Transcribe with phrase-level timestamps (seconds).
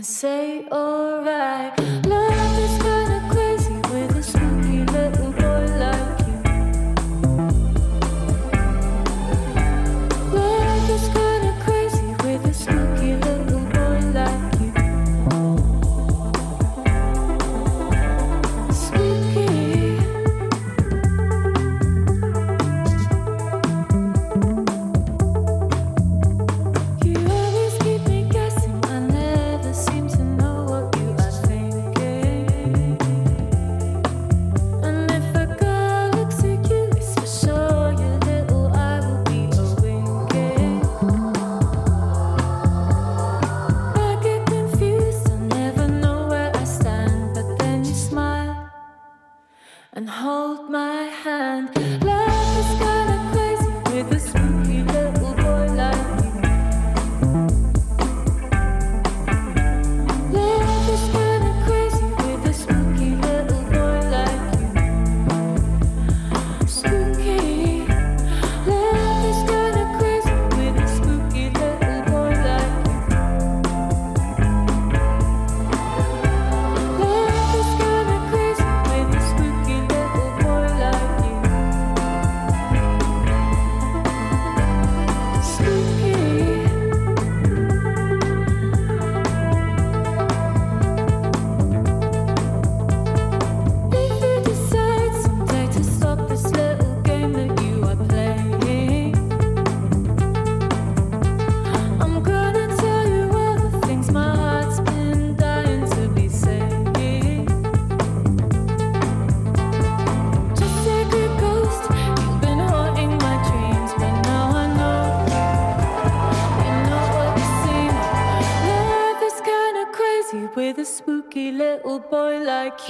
[0.00, 1.39] I say alright.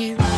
[0.09, 0.30] Like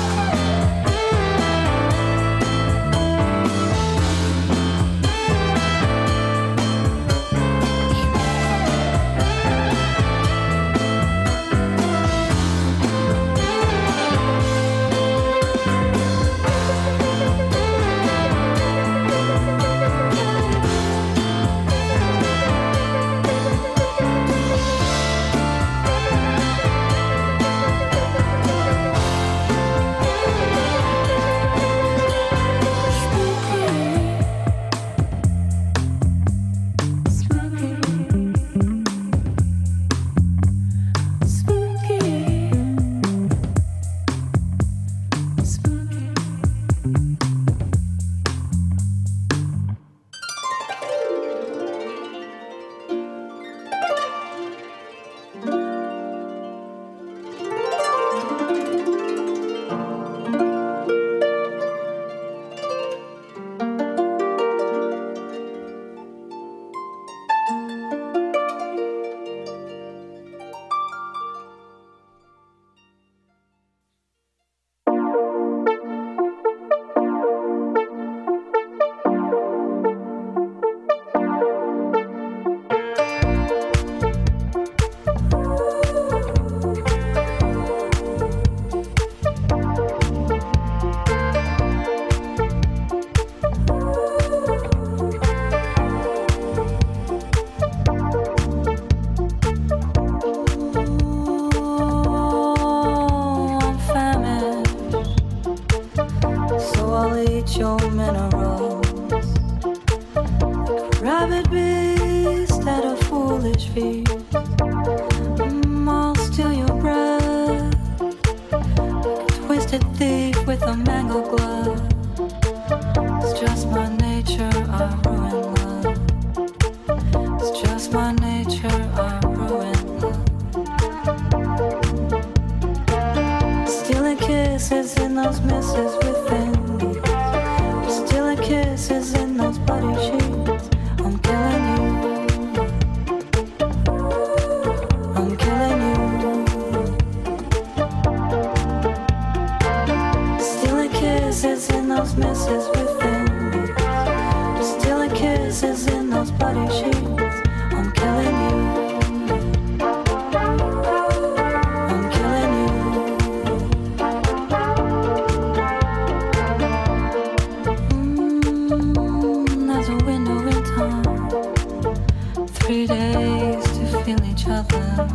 [172.62, 175.08] three days to feel each other.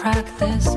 [0.00, 0.75] Crack this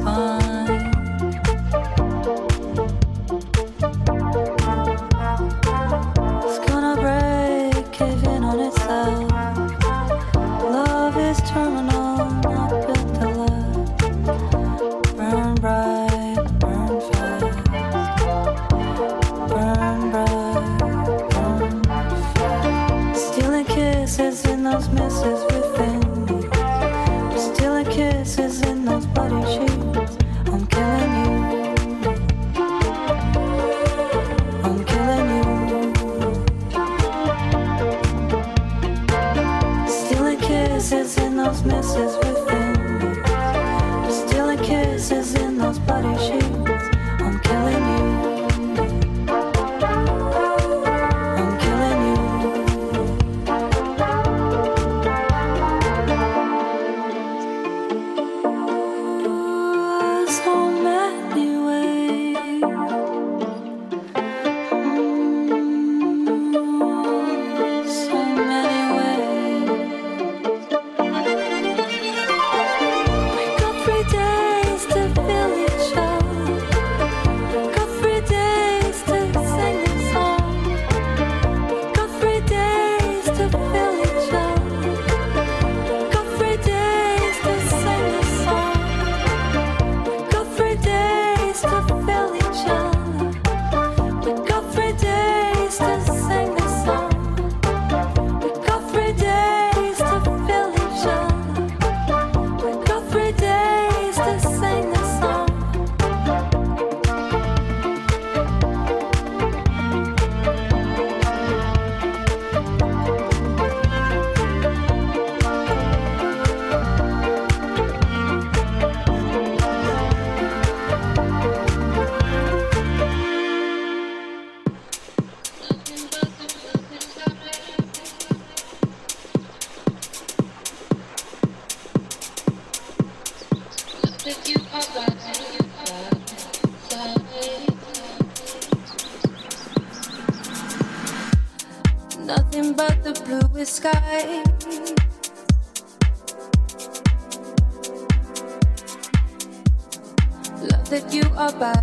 [150.90, 151.76] that you are by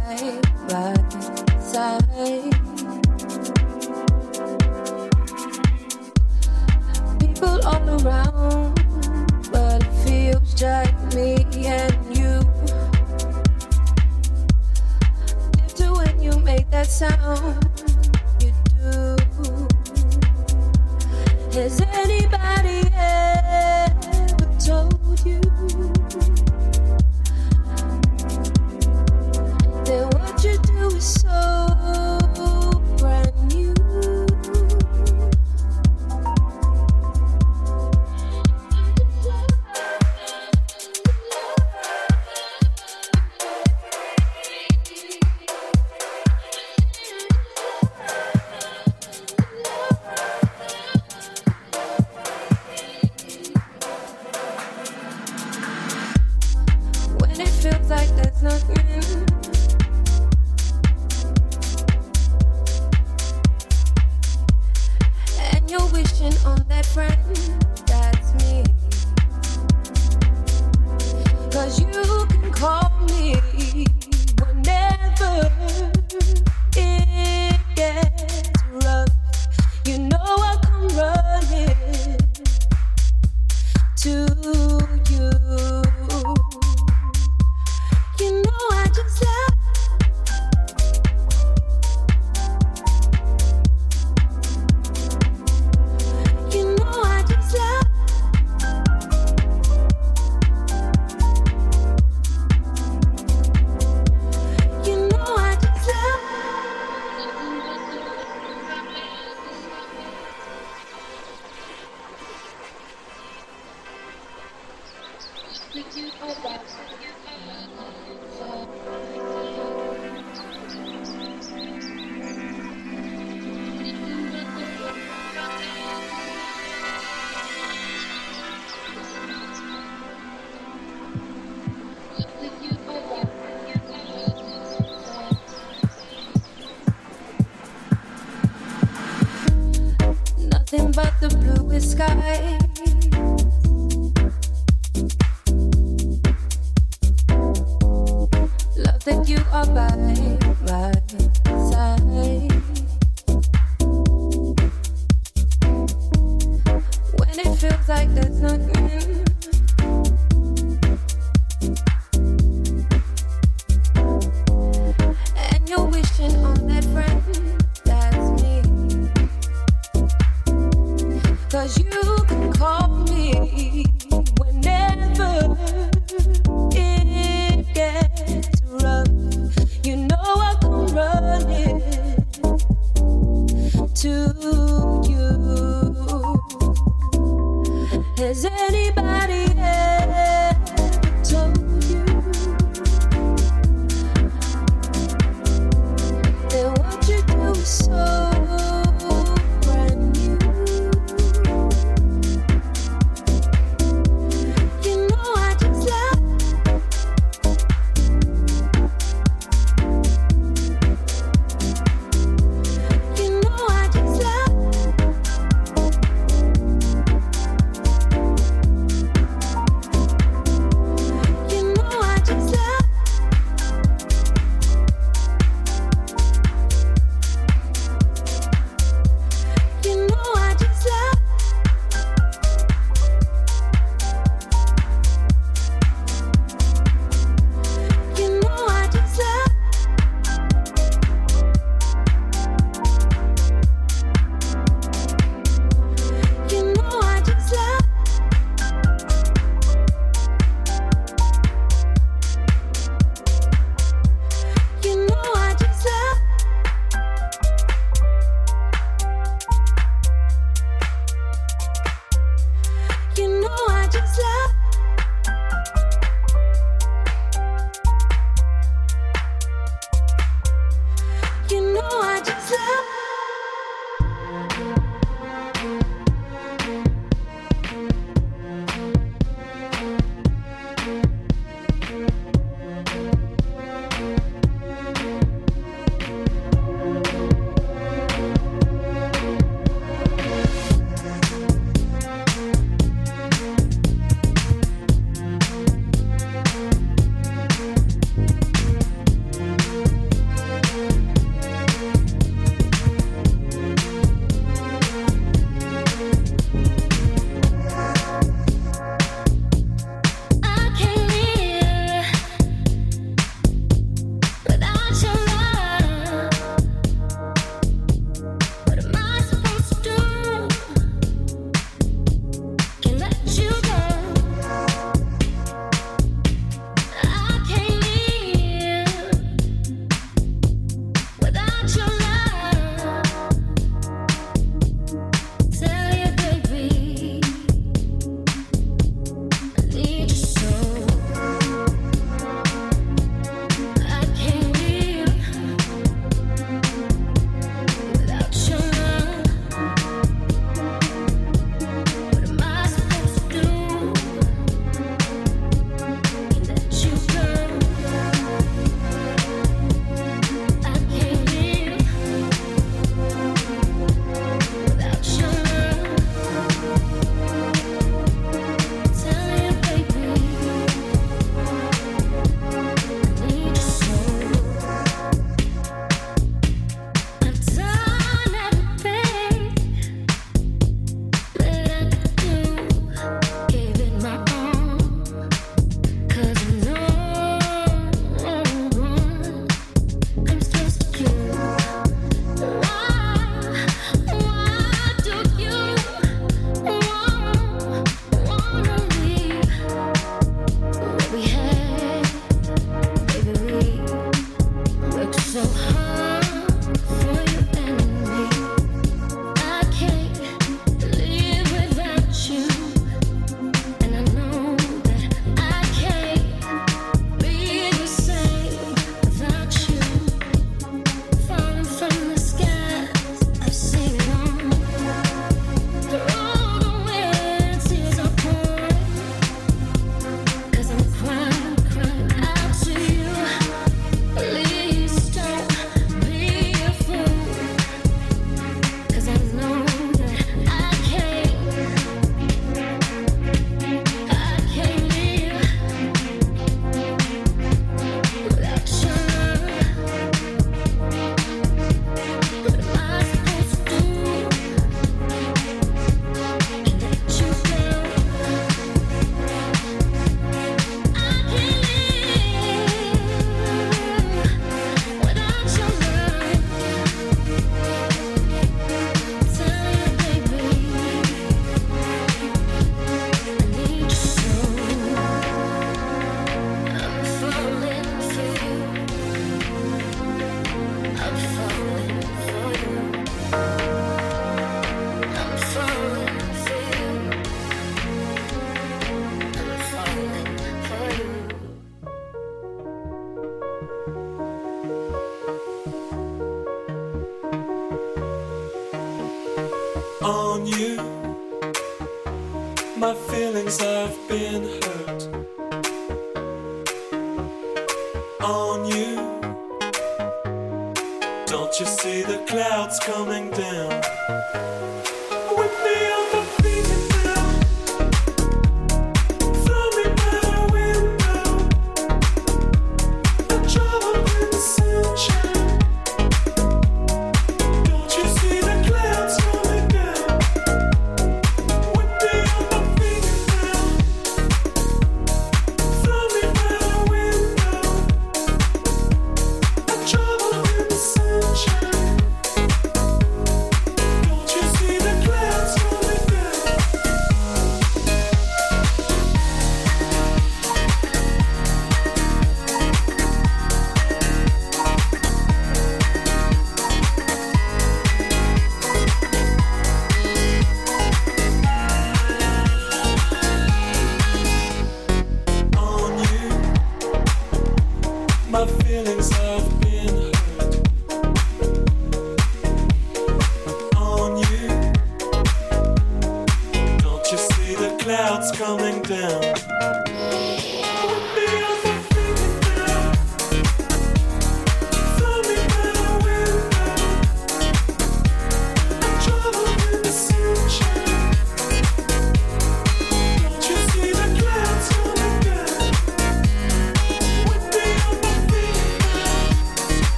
[0.67, 0.95] my
[1.61, 2.51] side.
[7.21, 8.75] People all around,
[9.53, 12.41] but it feels just me and you.
[15.77, 17.66] To when you make that sound.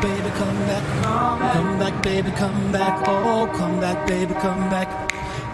[0.00, 1.52] Baby, come back.
[1.54, 3.02] Come back, baby, come back.
[3.08, 4.88] Oh come back baby come back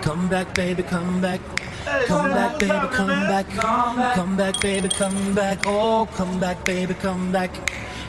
[0.03, 1.41] Come back baby come back
[2.07, 3.47] Come back baby come back
[4.15, 5.59] Come back, baby, come back.
[5.67, 7.51] Oh, come back, baby, come back.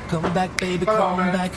[0.10, 1.52] Come back, baby, come back.